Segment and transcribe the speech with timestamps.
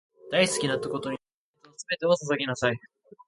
[0.31, 1.19] 大好きなことに
[1.63, 2.79] 情熱のすべてを注ぎなさい